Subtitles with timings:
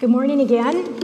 [0.00, 0.98] Good morning again.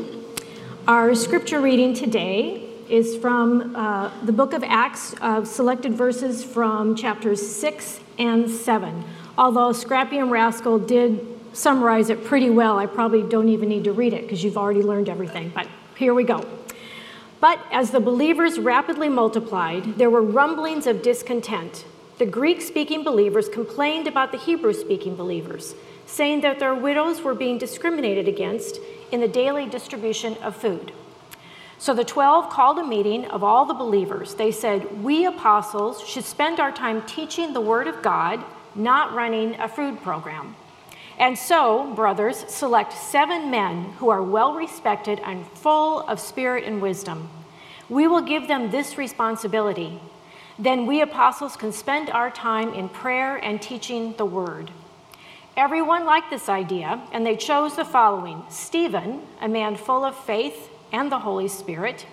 [0.89, 6.97] Our scripture reading today is from uh, the book of Acts, uh, selected verses from
[6.97, 9.05] chapters 6 and 7.
[9.37, 11.21] Although Scrappy and Rascal did
[11.53, 14.83] summarize it pretty well, I probably don't even need to read it because you've already
[14.83, 15.53] learned everything.
[15.55, 16.43] But here we go.
[17.39, 21.85] But as the believers rapidly multiplied, there were rumblings of discontent.
[22.17, 25.75] The Greek speaking believers complained about the Hebrew speaking believers
[26.07, 28.79] saying that their widows were being discriminated against
[29.13, 30.93] in the daily distribution of food.
[31.79, 34.35] So the 12 called a meeting of all the believers.
[34.35, 38.43] They said, We apostles should spend our time teaching the Word of God,
[38.75, 40.57] not running a food program.
[41.19, 46.81] And so, brothers, select seven men who are well respected and full of spirit and
[46.81, 47.29] wisdom.
[47.89, 50.01] We will give them this responsibility.
[50.59, 54.71] Then we apostles can spend our time in prayer and teaching the Word.
[55.57, 60.69] Everyone liked this idea, and they chose the following Stephen, a man full of faith
[60.93, 62.05] and the Holy Spirit,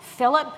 [0.00, 0.52] Philip,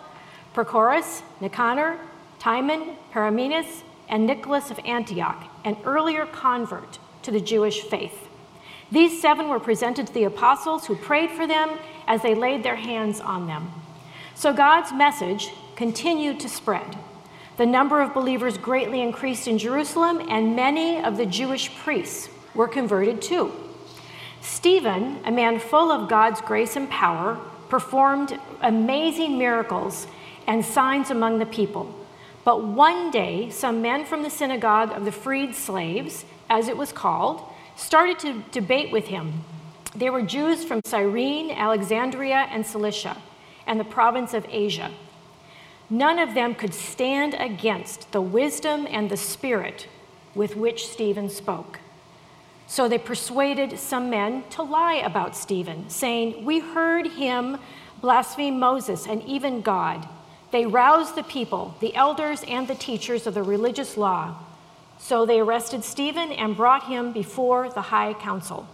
[0.54, 1.98] Prochorus, Nicanor,
[2.38, 8.28] Timon, Paramenes, and Nicholas of Antioch, an earlier convert to the Jewish faith.
[8.90, 12.76] These seven were presented to the apostles who prayed for them as they laid their
[12.76, 13.70] hands on them.
[14.34, 16.96] So God's message continued to spread.
[17.56, 22.66] The number of believers greatly increased in Jerusalem, and many of the Jewish priests were
[22.66, 23.52] converted too.
[24.40, 27.38] Stephen, a man full of God's grace and power,
[27.68, 30.06] performed amazing miracles
[30.46, 31.94] and signs among the people.
[32.44, 36.92] But one day, some men from the synagogue of the freed slaves, as it was
[36.92, 37.42] called,
[37.76, 39.44] started to debate with him.
[39.94, 43.16] They were Jews from Cyrene, Alexandria, and Cilicia,
[43.66, 44.90] and the province of Asia.
[45.90, 49.88] None of them could stand against the wisdom and the spirit
[50.34, 51.78] with which Stephen spoke.
[52.66, 57.58] So they persuaded some men to lie about Stephen, saying, We heard him
[58.00, 60.08] blaspheme Moses and even God.
[60.50, 64.36] They roused the people, the elders, and the teachers of the religious law.
[64.98, 68.66] So they arrested Stephen and brought him before the high council.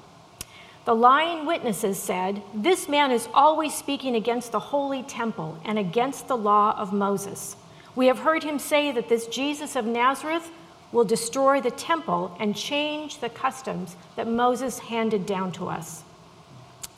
[0.86, 6.26] The lying witnesses said, This man is always speaking against the holy temple and against
[6.26, 7.56] the law of Moses.
[7.94, 10.50] We have heard him say that this Jesus of Nazareth
[10.90, 16.02] will destroy the temple and change the customs that Moses handed down to us.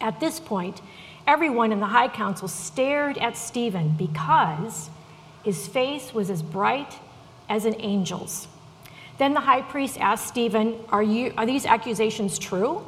[0.01, 0.81] At this point,
[1.27, 4.91] everyone in the high council stared at Stephen because
[5.45, 6.99] his face was as bright
[7.49, 8.47] as an angel's.
[9.19, 12.87] Then the high priest asked Stephen, Are, you, are these accusations true?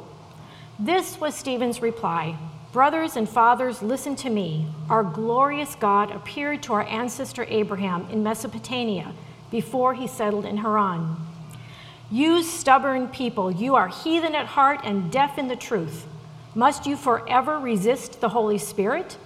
[0.79, 2.37] This was Stephen's reply
[2.73, 4.67] Brothers and fathers, listen to me.
[4.89, 9.13] Our glorious God appeared to our ancestor Abraham in Mesopotamia
[9.49, 11.15] before he settled in Haran.
[12.11, 16.05] You stubborn people, you are heathen at heart and deaf in the truth.
[16.53, 19.17] Must you forever resist the Holy Spirit?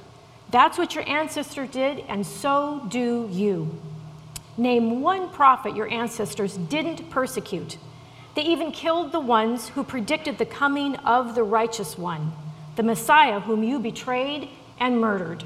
[0.52, 3.76] That's what your ancestor did, and so do you.
[4.56, 7.80] Name one prophet your ancestors didn't persecute.
[8.40, 12.32] They even killed the ones who predicted the coming of the righteous one,
[12.78, 14.48] the Messiah whom you betrayed
[14.80, 15.44] and murdered.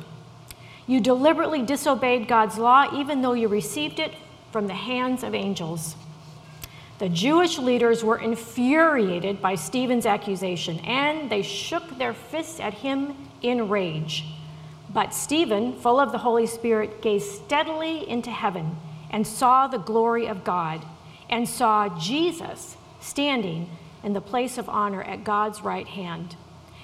[0.86, 4.14] You deliberately disobeyed God's law, even though you received it
[4.52, 5.96] from the hands of angels.
[7.00, 13.16] The Jewish leaders were infuriated by Stephen's accusation, and they shook their fists at him
[13.42, 14.24] in rage.
[14.88, 18.78] But Stephen, full of the Holy Spirit, gazed steadily into heaven
[19.10, 20.86] and saw the glory of God,
[21.28, 23.70] and saw Jesus standing
[24.04, 26.36] in the place of honor at God's right hand.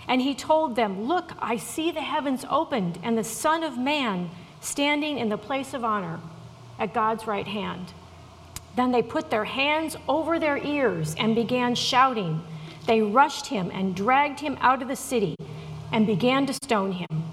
[0.08, 4.30] And he told them, Look, I see the heavens opened and the Son of Man
[4.62, 6.20] standing in the place of honor
[6.78, 7.94] at God's right hand.
[8.76, 12.42] Then they put their hands over their ears and began shouting.
[12.88, 15.36] They rushed him and dragged him out of the city
[15.92, 17.24] and began to stone him.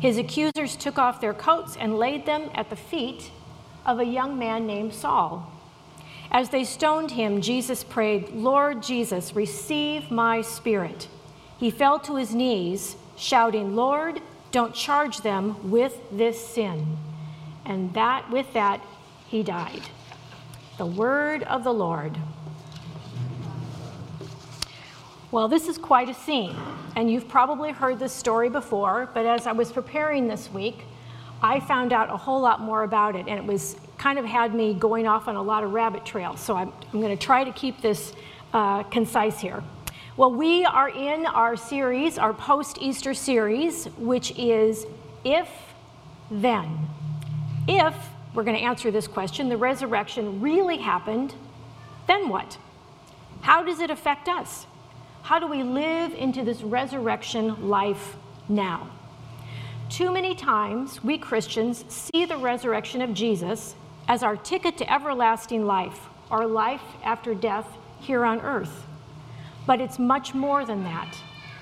[0.00, 3.30] His accusers took off their coats and laid them at the feet
[3.86, 5.50] of a young man named Saul.
[6.32, 11.06] As they stoned him, Jesus prayed, Lord Jesus, receive my spirit.
[11.58, 16.96] He fell to his knees, shouting, Lord, don't charge them with this sin.
[17.66, 18.80] And that with that
[19.28, 19.82] he died.
[20.78, 22.16] The word of the Lord.
[25.30, 26.56] Well, this is quite a scene,
[26.96, 30.84] and you've probably heard this story before, but as I was preparing this week,
[31.42, 34.52] I found out a whole lot more about it, and it was kind of had
[34.52, 36.40] me going off on a lot of rabbit trails.
[36.40, 38.12] So I'm, I'm going to try to keep this
[38.52, 39.62] uh, concise here.
[40.16, 44.86] Well, we are in our series, our post Easter series, which is
[45.22, 45.48] If
[46.32, 46.80] Then.
[47.68, 47.94] If,
[48.34, 51.36] we're going to answer this question, the resurrection really happened,
[52.08, 52.58] then what?
[53.42, 54.66] How does it affect us?
[55.22, 58.16] How do we live into this resurrection life
[58.48, 58.90] now?
[59.88, 63.76] Too many times, we Christians see the resurrection of Jesus
[64.12, 65.98] as our ticket to everlasting life,
[66.30, 67.66] our life after death
[67.98, 68.84] here on earth.
[69.66, 71.16] But it's much more than that.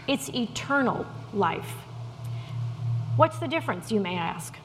[0.08, 1.70] It's eternal life.
[3.14, 4.56] What's the difference, you may ask?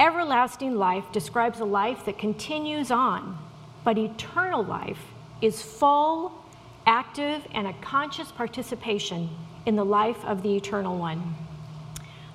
[0.00, 3.38] Everlasting life describes a life that continues on,
[3.84, 4.98] but eternal life
[5.40, 6.44] is full,
[6.84, 9.30] active, and a conscious participation
[9.66, 11.36] in the life of the eternal one.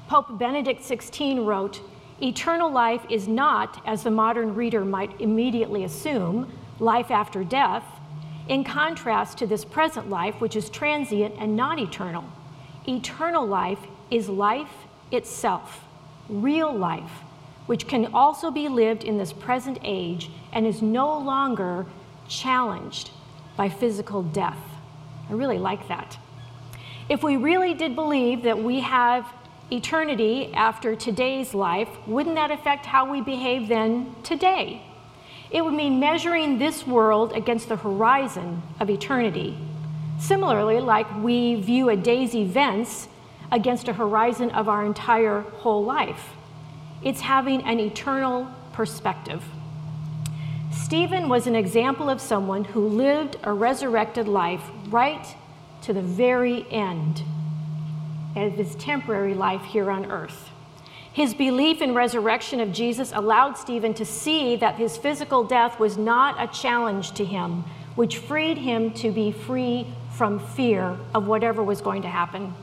[0.08, 1.82] Pope Benedict XVI wrote,
[2.22, 7.84] Eternal life is not, as the modern reader might immediately assume, life after death,
[8.48, 12.26] in contrast to this present life, which is transient and not eternal.
[12.88, 13.80] Eternal life
[14.12, 14.72] is life
[15.12, 15.86] itself,
[16.30, 17.12] real life,
[17.66, 21.86] which can also be lived in this present age and is no longer
[22.28, 23.12] challenged
[23.56, 24.60] by physical death.
[25.30, 26.18] I really like that.
[27.10, 29.32] If we really did believe that we have
[29.74, 34.82] eternity after today's life, wouldn't that affect how we behave then today?
[35.50, 39.58] It would mean measuring this world against the horizon of eternity.
[40.20, 43.08] Similarly, like we view a day's events
[43.52, 46.30] against a horizon of our entire whole life.
[47.04, 49.44] It's having an eternal perspective.
[50.72, 55.36] Stephen was an example of someone who lived a resurrected life right
[55.82, 57.22] to the very end
[58.36, 60.50] of his temporary life here on earth.
[61.12, 65.98] His belief in resurrection of Jesus allowed Stephen to see that his physical death was
[65.98, 67.64] not a challenge to him,
[67.96, 72.54] which freed him to be free from fear of whatever was going to happen.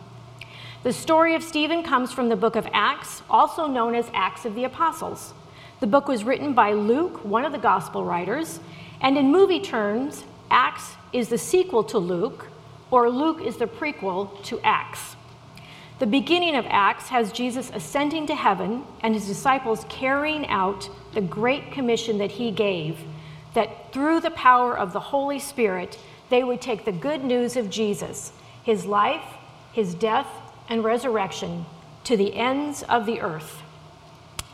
[0.83, 4.55] The story of Stephen comes from the book of Acts, also known as Acts of
[4.55, 5.35] the Apostles.
[5.79, 8.61] The book was written by Luke, one of the gospel writers,
[9.01, 12.49] and in movie terms, Acts is the sequel to Luke,
[12.91, 15.17] or Luke is the prequel to Acts.
[16.01, 21.21] The beginning of Acts has Jesus ascending to heaven and his disciples carrying out the
[21.21, 22.99] great commission that he gave,
[23.53, 25.99] that through the power of the Holy Spirit,
[26.31, 28.33] they would take the good news of Jesus,
[28.65, 29.25] his life,
[29.75, 30.27] his death,
[30.71, 31.67] and resurrection
[32.05, 33.61] to the ends of the earth.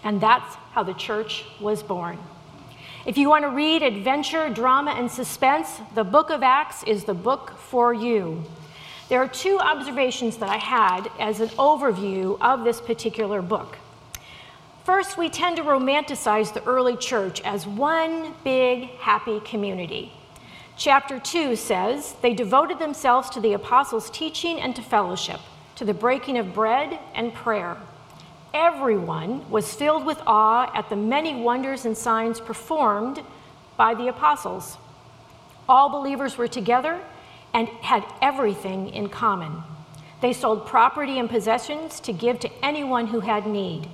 [0.02, 2.18] And that's how the church was born.
[3.06, 7.14] If you want to read adventure, drama, and suspense, the book of Acts is the
[7.14, 8.42] book for you.
[9.08, 13.78] There are two observations that I had as an overview of this particular book.
[14.84, 20.12] First, we tend to romanticize the early church as one big, happy community.
[20.76, 25.40] Chapter 2 says, They devoted themselves to the apostles' teaching and to fellowship,
[25.76, 27.76] to the breaking of bread and prayer.
[28.52, 33.22] Everyone was filled with awe at the many wonders and signs performed
[33.76, 34.78] by the apostles.
[35.68, 37.00] All believers were together
[37.56, 39.62] and had everything in common.
[40.20, 43.88] They sold property and possessions to give to anyone who had need.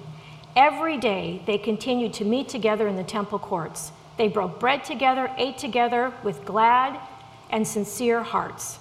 [0.56, 3.93] Every day they continued to meet together in the temple courts.
[4.19, 6.99] They broke bread together, ate together with glad
[7.50, 8.81] and sincere hearts,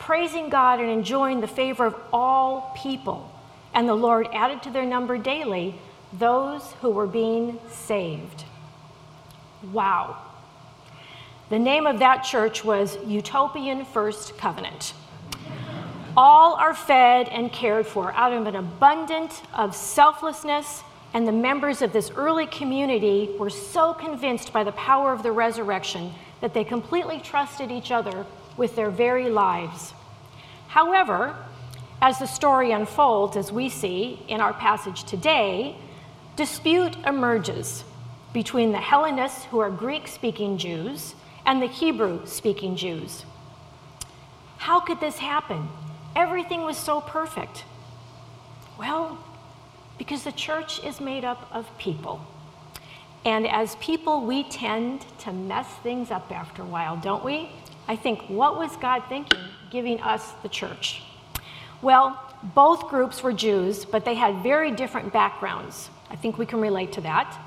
[0.00, 3.30] praising God and enjoying the favor of all people.
[3.72, 5.76] And the Lord added to their number daily
[6.12, 8.42] those who were being saved.
[9.72, 10.27] Wow.
[11.50, 14.92] The name of that church was Utopian First Covenant.
[16.14, 20.82] All are fed and cared for out of an abundance of selflessness,
[21.14, 25.32] and the members of this early community were so convinced by the power of the
[25.32, 26.12] resurrection
[26.42, 28.26] that they completely trusted each other
[28.58, 29.94] with their very lives.
[30.66, 31.34] However,
[32.02, 35.78] as the story unfolds, as we see in our passage today,
[36.36, 37.84] dispute emerges
[38.34, 41.14] between the Hellenists, who are Greek speaking Jews,
[41.46, 43.24] and the Hebrew speaking Jews.
[44.58, 45.68] How could this happen?
[46.16, 47.64] Everything was so perfect.
[48.78, 49.18] Well,
[49.98, 52.20] because the church is made up of people.
[53.24, 57.50] And as people, we tend to mess things up after a while, don't we?
[57.88, 59.40] I think, what was God thinking
[59.70, 61.02] giving us the church?
[61.82, 62.20] Well,
[62.54, 65.90] both groups were Jews, but they had very different backgrounds.
[66.10, 67.38] I think we can relate to that.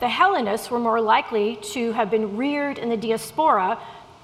[0.00, 3.78] The Hellenists were more likely to have been reared in the diaspora,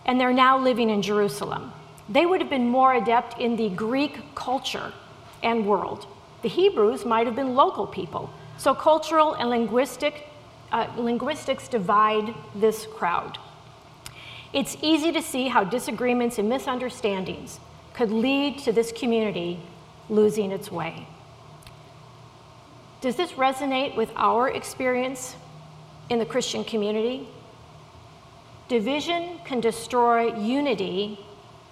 [0.07, 1.71] and they're now living in Jerusalem.
[2.09, 4.93] They would have been more adept in the Greek culture
[5.43, 6.07] and world.
[6.41, 8.31] The Hebrews might have been local people.
[8.57, 10.27] So cultural and linguistic,
[10.73, 13.39] uh, linguistics divide this crowd.
[14.55, 17.61] It's easy to see how disagreements and misunderstandings
[17.93, 19.61] could lead to this community
[20.09, 21.07] losing its way.
[23.03, 25.37] Does this resonate with our experience
[26.09, 27.29] in the Christian community.
[28.69, 31.19] Division can destroy unity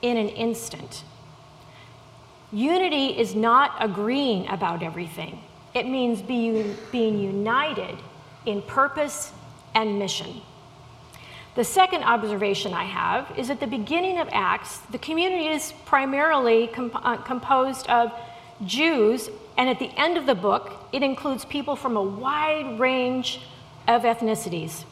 [0.03, 1.05] in an instant.
[2.53, 5.41] Unity is not agreeing about everything,
[5.75, 7.99] it means being, being united
[8.47, 9.33] in purpose
[9.75, 10.41] and mission.
[11.57, 16.69] The second observation I have is at the beginning of Acts, the community is primarily
[16.69, 18.13] comp- uh, composed of
[18.65, 23.41] Jews, and at the end of the book, it includes people from a wide range
[23.87, 24.85] of ethnicities.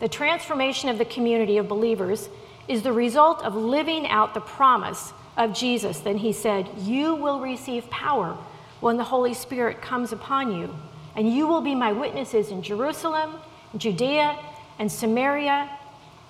[0.00, 2.28] The transformation of the community of believers
[2.68, 6.00] is the result of living out the promise of Jesus.
[6.00, 8.36] Then he said, You will receive power
[8.80, 10.74] when the Holy Spirit comes upon you,
[11.16, 13.34] and you will be my witnesses in Jerusalem,
[13.76, 14.38] Judea,
[14.78, 15.70] and Samaria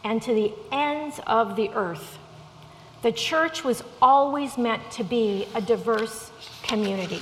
[0.04, 2.18] and to the ends of the earth.
[3.02, 6.30] The church was always meant to be a diverse
[6.62, 7.20] community.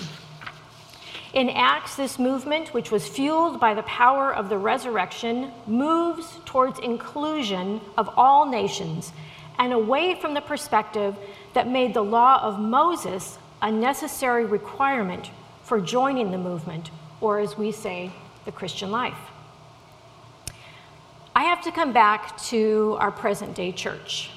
[1.36, 6.78] In Acts, this movement, which was fueled by the power of the resurrection, moves towards
[6.78, 9.12] inclusion of all nations
[9.58, 11.14] and away from the perspective
[11.52, 15.30] that made the law of Moses a necessary requirement
[15.62, 16.90] for joining the movement,
[17.20, 18.12] or as we say,
[18.46, 19.18] the Christian life.
[21.34, 24.30] I have to come back to our present day church.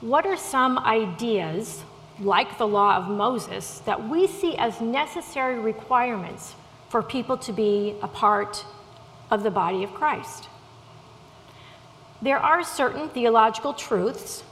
[0.00, 1.82] What are some ideas,
[2.20, 6.54] like the law of Moses, that we see as necessary requirements
[6.88, 8.64] for people to be a part
[9.30, 10.48] of the body of Christ?
[12.22, 14.42] There are certain theological truths,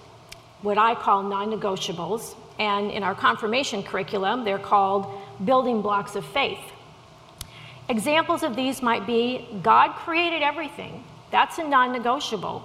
[0.62, 5.06] what I call non negotiables, and in our confirmation curriculum, they're called
[5.44, 6.60] building blocks of faith.
[7.88, 12.62] Examples of these might be God created everything, that's a non negotiable.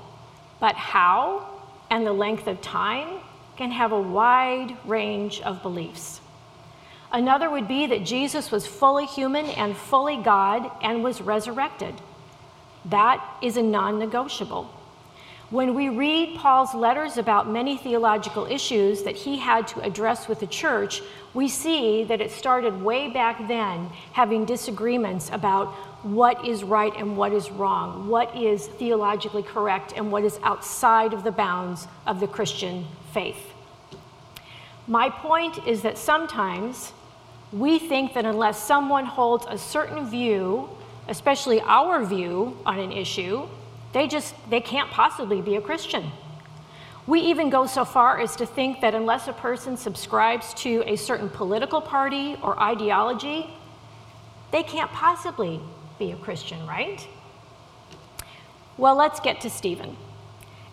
[0.60, 1.48] But how
[1.89, 3.20] and the length of time
[3.58, 6.22] can have a wide range of beliefs.
[7.12, 11.96] Another would be that Jesus was fully human and fully God and was resurrected.
[12.86, 14.74] That is a non negotiable.
[15.50, 20.42] When we read Paul's letters about many theological issues that he had to address with
[20.42, 21.02] the church,
[21.34, 25.68] we see that it started way back then having disagreements about
[26.04, 31.14] what is right and what is wrong, what is theologically correct and what is outside
[31.14, 33.54] of the bounds of the Christian faith.
[34.88, 36.94] My point is that sometimes
[37.52, 40.70] we think that unless someone holds a certain view,
[41.08, 43.48] especially our view on an issue,
[43.94, 46.12] they just they can't possibly be a Christian.
[47.06, 50.98] We even go so far as to think that unless a person subscribes to a
[50.98, 53.50] certain political party or ideology,
[54.52, 55.62] they can't possibly
[56.00, 57.08] be a Christian, right?
[58.78, 59.96] Well, let's get to Stephen.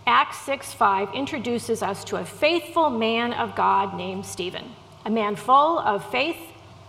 [0.07, 4.65] Acts 6 5 introduces us to a faithful man of God named Stephen,
[5.07, 6.37] a man full of faith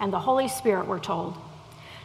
[0.01, 1.38] and the Holy Spirit, we're told.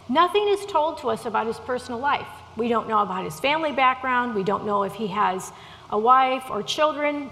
[0.09, 2.29] Nothing is told to us about his personal life.
[2.57, 4.35] We don't know about his family background.
[4.35, 5.53] We don't know if he has
[5.91, 7.31] a wife or children.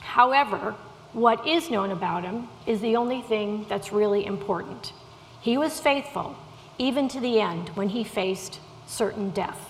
[0.00, 0.74] However,
[1.12, 4.92] what is known about him is the only thing that's really important.
[5.40, 6.36] He was faithful
[6.78, 9.69] even to the end when he faced certain death.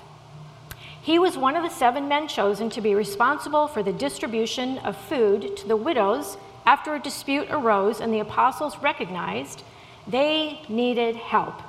[1.10, 4.96] He was one of the seven men chosen to be responsible for the distribution of
[4.96, 9.64] food to the widows after a dispute arose and the apostles recognized
[10.06, 11.62] they needed help.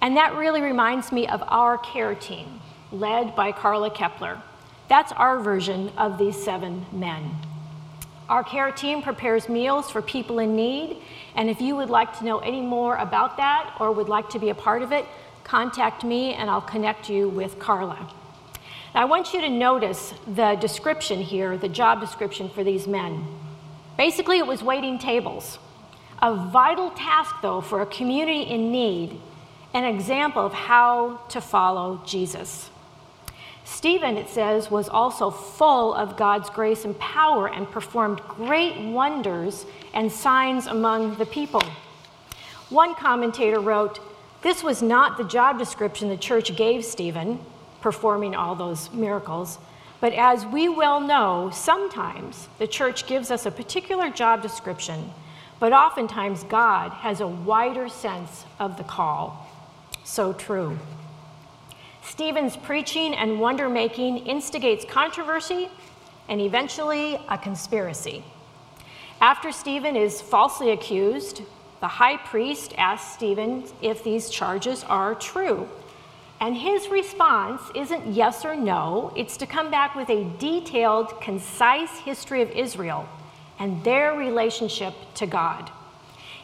[0.00, 4.40] And that really reminds me of our care team, led by Carla Kepler.
[4.88, 7.30] That's our version of these seven men.
[8.30, 10.96] Our care team prepares meals for people in need,
[11.36, 14.38] and if you would like to know any more about that or would like to
[14.38, 15.04] be a part of it,
[15.44, 18.10] contact me and I'll connect you with Carla.
[18.94, 23.26] Now, I want you to notice the description here, the job description for these men.
[23.96, 25.58] Basically, it was waiting tables.
[26.22, 29.20] A vital task, though, for a community in need,
[29.74, 32.70] an example of how to follow Jesus.
[33.64, 39.66] Stephen, it says, was also full of God's grace and power and performed great wonders
[39.92, 41.62] and signs among the people.
[42.68, 43.98] One commentator wrote,
[44.44, 47.40] This was not the job description the church gave Stephen,
[47.80, 49.58] performing all those miracles,
[50.02, 55.10] but as we well know, sometimes the church gives us a particular job description,
[55.58, 59.48] but oftentimes God has a wider sense of the call.
[60.04, 60.78] So true.
[62.02, 65.70] Stephen's preaching and wonder making instigates controversy
[66.28, 68.22] and eventually a conspiracy.
[69.22, 71.40] After Stephen is falsely accused,
[71.84, 75.68] the high priest asks Stephen if these charges are true.
[76.40, 81.98] And his response isn't yes or no, it's to come back with a detailed, concise
[81.98, 83.06] history of Israel
[83.58, 85.70] and their relationship to God.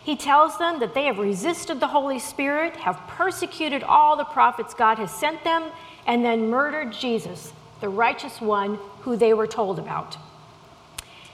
[0.05, 4.75] He tells them that they have resisted the Holy Spirit, have persecuted all the prophets
[4.75, 5.71] God has sent them,
[6.07, 10.19] and then murdered Jesus, the righteous one who they were told about.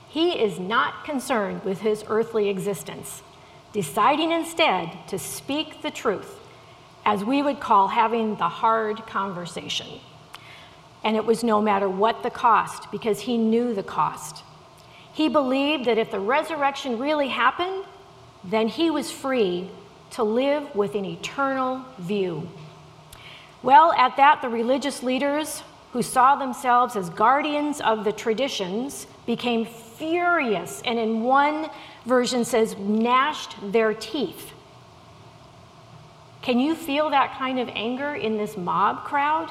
[0.09, 3.25] He is not concerned with his earthly existence,
[3.77, 6.41] deciding instead to speak the truth,
[7.05, 9.87] as we would call having the hard conversation.
[11.05, 14.43] And it was no matter what the cost, because he knew the cost.
[15.13, 17.85] He believed that if the resurrection really happened,
[18.43, 19.69] then he was free
[20.13, 22.49] to live with an eternal view.
[23.63, 29.67] Well, at that, the religious leaders who saw themselves as guardians of the traditions became
[29.99, 31.69] furious, and in one
[32.05, 34.53] version says, gnashed their teeth.
[36.43, 39.51] Can you feel that kind of anger in this mob crowd?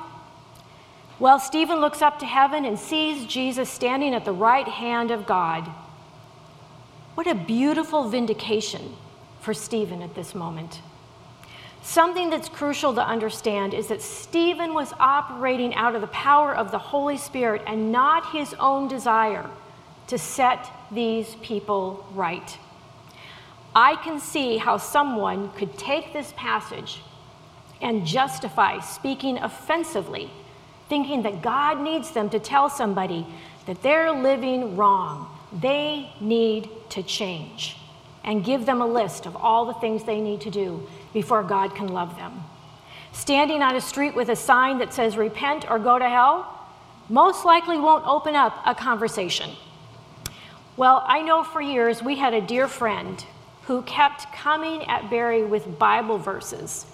[1.20, 5.26] Well, Stephen looks up to heaven and sees Jesus standing at the right hand of
[5.26, 5.70] God.
[7.16, 8.96] What a beautiful vindication
[9.42, 10.82] for Stephen at this moment.
[11.82, 16.72] Something that's crucial to understand is that Stephen was operating out of the power of
[16.72, 19.50] the Holy Spirit and not his own desire
[20.08, 22.58] to set these people right.
[23.76, 27.02] I can see how someone could take this passage
[27.82, 30.30] and justify speaking offensively,
[30.88, 33.28] thinking that God needs them to tell somebody
[33.66, 35.28] that they're living wrong.
[35.52, 37.76] They need to change
[38.24, 41.76] and give them a list of all the things they need to do before God
[41.76, 42.44] can love them.
[43.12, 46.52] Standing on a street with a sign that says repent or go to hell
[47.08, 49.52] most likely won't open up a conversation.
[50.78, 53.24] Well, I know for years we had a dear friend
[53.64, 56.86] who kept coming at Barry with Bible verses,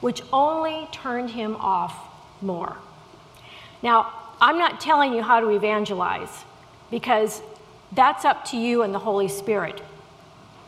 [0.00, 1.96] which only turned him off
[2.42, 2.76] more.
[3.80, 6.44] Now, I'm not telling you how to evangelize
[6.90, 7.40] because
[7.92, 9.80] that's up to you and the Holy Spirit.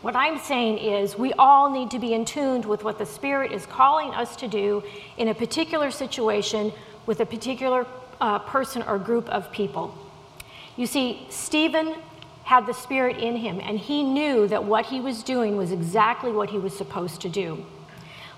[0.03, 3.51] What I'm saying is, we all need to be in tune with what the Spirit
[3.51, 4.83] is calling us to do
[5.19, 6.73] in a particular situation
[7.05, 7.85] with a particular
[8.21, 9.93] uh, person or group of people.
[10.77, 11.97] You see, Stephen
[12.51, 16.33] had the Spirit in him, and he knew that what he was doing was exactly
[16.33, 17.65] what he was supposed to do.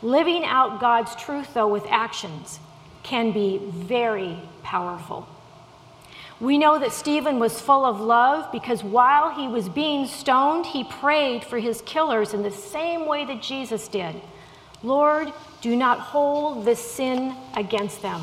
[0.02, 2.60] Living out God's truth, though, with actions
[3.02, 5.26] can be very powerful.
[6.40, 10.84] We know that Stephen was full of love because while he was being stoned, he
[10.84, 14.20] prayed for his killers in the same way that Jesus did
[14.82, 18.20] Lord, do not hold this sin against them.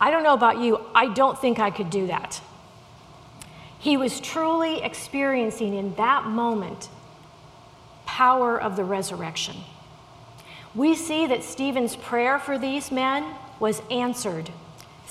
[0.00, 2.40] I don't know about you, I don't think I could do that.
[3.78, 6.88] He was truly experiencing in that moment
[8.06, 9.56] power of the resurrection.
[10.74, 13.24] We see that Stephen's prayer for these men
[13.60, 14.50] was answered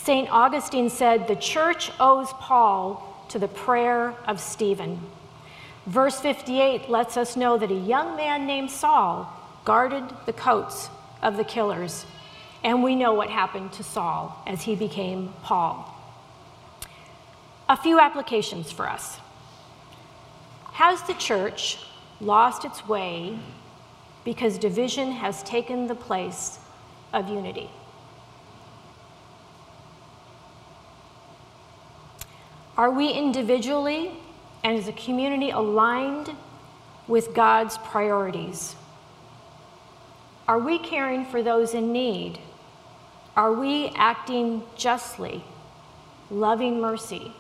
[0.08, 0.30] St.
[0.32, 5.02] Augustine said, The church owes Paul to the prayer of Stephen.
[5.86, 9.30] Verse 58 lets us know that a young man named Saul
[9.66, 10.90] guarded the coats
[11.22, 12.06] of the killers,
[12.64, 15.94] and we know what happened to Saul as he became Paul.
[17.70, 19.20] A few applications for us.
[20.74, 21.80] Has the church
[22.22, 23.38] lost its way
[24.24, 26.60] because division has taken the place
[27.14, 27.70] of unity?
[32.78, 34.12] Are we individually
[34.64, 36.32] and as a community aligned
[37.08, 38.76] with God's priorities?
[40.48, 42.40] Are we caring for those in need?
[43.36, 45.44] Are we acting justly,
[46.30, 47.34] loving mercy,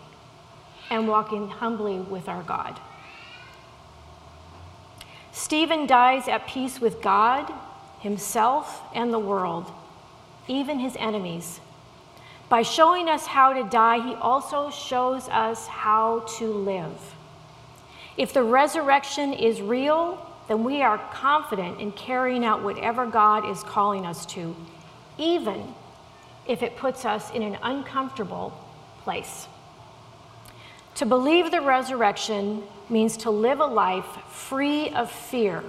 [0.89, 2.80] and walking humbly with our God?
[5.32, 7.52] Stephen dies at peace with God,
[8.00, 9.71] himself, and the world,
[10.47, 11.60] even his enemies.
[12.50, 17.15] By showing us how to die, he also shows us how to live.
[18.17, 23.62] If the resurrection is real, then we are confident in carrying out whatever God is
[23.63, 24.56] calling us to,
[25.17, 25.76] even
[26.47, 28.58] if it puts us in an uncomfortable
[29.04, 29.47] place.
[30.97, 35.63] To believe the resurrection means to live a life free of fear,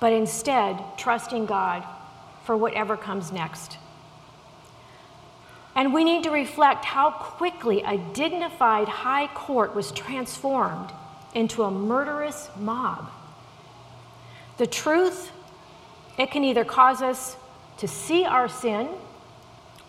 [0.00, 1.84] but instead trusting God
[2.42, 3.78] for whatever comes next.
[5.76, 10.90] And we need to reflect how quickly a dignified high court was transformed
[11.32, 13.08] into a murderous mob.
[14.56, 15.30] The truth,
[16.18, 17.36] it can either cause us
[17.76, 18.88] to see our sin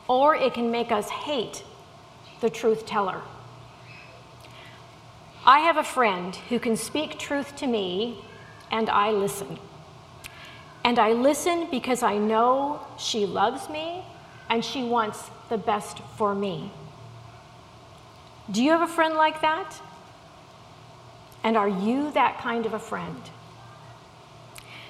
[0.07, 1.63] or it can make us hate
[2.41, 3.23] the truth teller.
[5.45, 8.23] I have a friend who can speak truth to me,
[8.71, 9.58] and I listen.
[10.84, 14.04] And I listen because I know she loves me
[14.49, 16.71] and she wants the best for me.
[18.52, 19.80] Do you have a friend like that?
[21.43, 23.21] And are you that kind of a friend?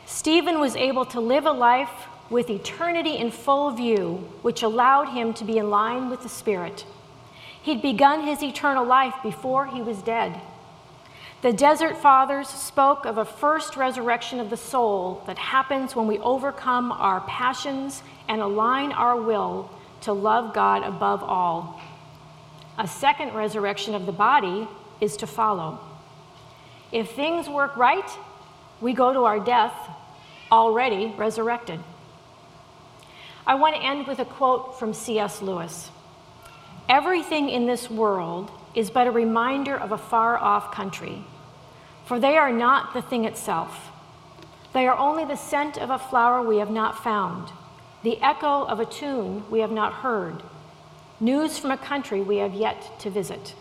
[0.06, 5.34] Stephen was able to live a life with eternity in full view, which allowed him
[5.34, 6.86] to be in line with the Spirit.
[7.62, 10.40] He'd begun his eternal life before he was dead.
[11.42, 16.20] The Desert Fathers spoke of a first resurrection of the soul that happens when we
[16.20, 19.70] overcome our passions and align our will
[20.02, 21.80] to love God above all.
[22.78, 24.68] A second resurrection of the body
[25.00, 25.80] is to follow.
[26.92, 28.10] If things work right,
[28.82, 29.74] we go to our death
[30.52, 31.80] already resurrected.
[33.46, 35.42] I want to end with a quote from C.S.
[35.42, 35.90] Lewis
[36.90, 41.24] Everything in this world is but a reminder of a far off country,
[42.06, 43.92] for they are not the thing itself.
[44.74, 47.52] They are only the scent of a flower we have not found,
[48.02, 50.42] the echo of a tune we have not heard,
[51.20, 53.54] news from a country we have yet to visit.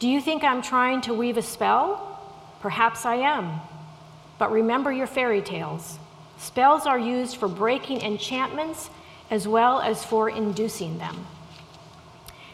[0.00, 2.18] Do you think I'm trying to weave a spell?
[2.60, 3.60] Perhaps I am.
[4.36, 6.00] But remember your fairy tales.
[6.38, 8.90] Spells are used for breaking enchantments
[9.30, 11.26] as well as for inducing them.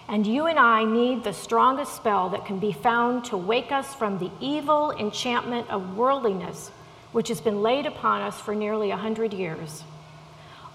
[0.09, 3.95] And you and I need the strongest spell that can be found to wake us
[3.95, 6.71] from the evil enchantment of worldliness,
[7.13, 9.83] which has been laid upon us for nearly a hundred years.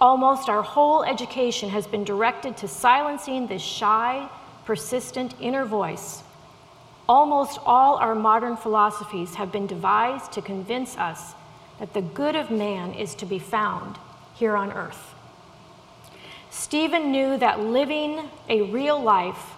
[0.01, 4.27] Almost our whole education has been directed to silencing this shy,
[4.65, 6.23] persistent inner voice.
[7.07, 11.35] Almost all our modern philosophies have been devised to convince us
[11.79, 13.97] that the good of man is to be found
[14.33, 15.11] here on earth.
[16.51, 19.55] Stephen knew that living a real life,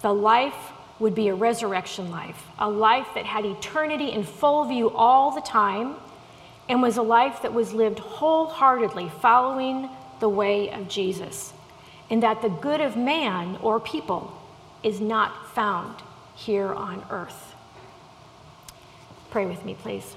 [0.00, 4.90] the life would be a resurrection life, a life that had eternity in full view
[4.90, 5.96] all the time,
[6.68, 9.88] and was a life that was lived wholeheartedly following
[10.20, 11.52] the way of Jesus,
[12.08, 14.40] and that the good of man or people
[14.84, 15.96] is not found
[16.36, 17.54] here on earth.
[19.30, 20.14] Pray with me, please.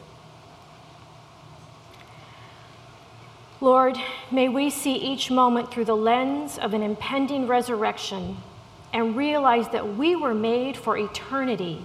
[3.60, 3.98] Lord,
[4.30, 8.38] may we see each moment through the lens of an impending resurrection
[8.94, 11.84] and realize that we were made for eternity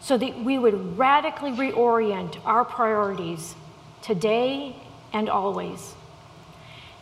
[0.00, 3.56] so that we would radically reorient our priorities
[4.00, 4.76] today
[5.12, 5.94] and always.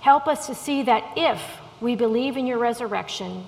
[0.00, 1.42] Help us to see that if
[1.82, 3.44] we believe in your resurrection,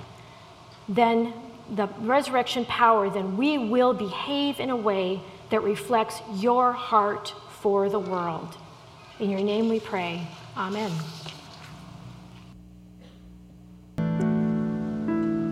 [0.86, 1.32] then
[1.70, 7.88] the resurrection power, then we will behave in a way that reflects your heart for
[7.88, 8.54] the world.
[9.18, 10.26] In your name we pray.
[10.56, 10.92] Amen.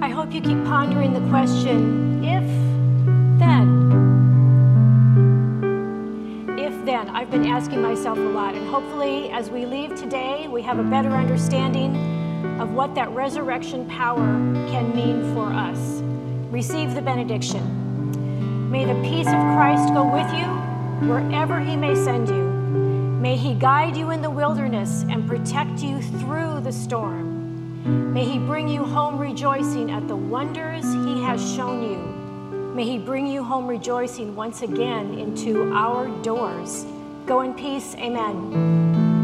[0.03, 2.45] I hope you keep pondering the question if
[3.39, 3.89] then.
[6.59, 7.09] If then.
[7.09, 10.85] I've been asking myself a lot, and hopefully, as we leave today, we have a
[10.85, 11.97] better understanding
[12.61, 14.27] of what that resurrection power
[14.69, 16.03] can mean for us.
[16.51, 18.71] Receive the benediction.
[18.71, 20.47] May the peace of Christ go with you
[21.09, 22.50] wherever he may send you.
[23.21, 28.15] May He guide you in the wilderness and protect you through the storm.
[28.15, 31.99] May He bring you home rejoicing at the wonders He has shown you.
[32.75, 36.87] May He bring you home rejoicing once again into our doors.
[37.27, 37.95] Go in peace.
[37.97, 39.00] Amen.